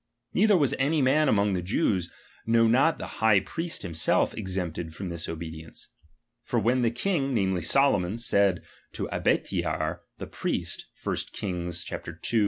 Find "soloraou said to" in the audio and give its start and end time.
7.61-9.05